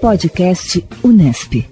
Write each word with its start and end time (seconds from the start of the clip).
Podcast 0.00 0.86
Unesp. 1.02 1.68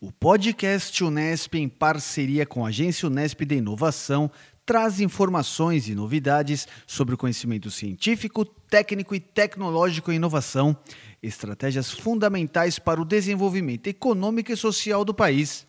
O 0.00 0.10
podcast 0.18 1.04
Unesp, 1.04 1.54
em 1.56 1.68
parceria 1.68 2.46
com 2.46 2.64
a 2.64 2.70
Agência 2.70 3.06
Unesp 3.06 3.44
de 3.44 3.56
Inovação, 3.56 4.30
traz 4.64 4.98
informações 4.98 5.88
e 5.88 5.94
novidades 5.94 6.66
sobre 6.86 7.14
o 7.14 7.18
conhecimento 7.18 7.70
científico, 7.70 8.46
técnico 8.46 9.14
e 9.14 9.20
tecnológico 9.20 10.10
em 10.10 10.16
inovação, 10.16 10.74
estratégias 11.22 11.90
fundamentais 11.90 12.78
para 12.78 13.00
o 13.00 13.04
desenvolvimento 13.04 13.88
econômico 13.88 14.50
e 14.52 14.56
social 14.56 15.04
do 15.04 15.12
país. 15.12 15.66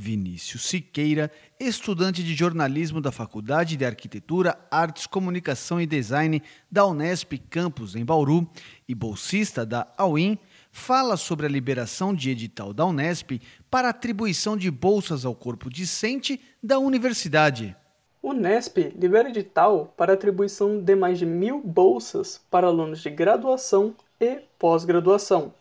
Vinícius 0.00 0.66
Siqueira, 0.66 1.28
estudante 1.58 2.22
de 2.22 2.32
jornalismo 2.32 3.00
da 3.00 3.10
Faculdade 3.10 3.76
de 3.76 3.84
Arquitetura, 3.84 4.56
Artes, 4.70 5.08
Comunicação 5.08 5.80
e 5.80 5.86
Design 5.86 6.40
da 6.70 6.86
Unesp 6.86 7.32
Campus 7.50 7.96
em 7.96 8.04
Bauru 8.04 8.48
e 8.88 8.94
bolsista 8.94 9.66
da 9.66 9.92
AUIN, 9.96 10.38
fala 10.70 11.16
sobre 11.16 11.46
a 11.46 11.48
liberação 11.48 12.14
de 12.14 12.30
edital 12.30 12.72
da 12.72 12.86
Unesp 12.86 13.42
para 13.68 13.88
atribuição 13.88 14.56
de 14.56 14.70
bolsas 14.70 15.24
ao 15.24 15.34
corpo 15.34 15.68
discente 15.68 16.40
da 16.62 16.78
universidade. 16.78 17.76
Unesp 18.22 18.78
libera 18.96 19.30
edital 19.30 19.92
para 19.96 20.12
atribuição 20.12 20.80
de 20.80 20.94
mais 20.94 21.18
de 21.18 21.26
mil 21.26 21.60
bolsas 21.60 22.40
para 22.48 22.68
alunos 22.68 23.00
de 23.00 23.10
graduação 23.10 23.96
e 24.20 24.42
pós-graduação 24.60 25.52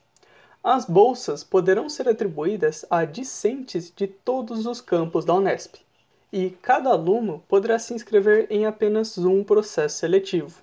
as 0.70 0.84
bolsas 0.84 1.45
poderão 1.45 1.88
ser 1.88 2.09
atribuídas 2.09 2.85
a 2.89 3.05
discentes 3.05 3.89
de 3.95 4.05
todos 4.05 4.66
os 4.66 4.81
campos 4.81 5.23
da 5.23 5.34
Unesp, 5.34 5.75
e 6.31 6.49
cada 6.49 6.89
aluno 6.89 7.41
poderá 7.48 7.80
se 7.80 7.94
inscrever 7.94 8.48
em 8.49 8.66
apenas 8.66 9.17
um 9.17 9.45
processo 9.45 9.99
seletivo. 9.99 10.61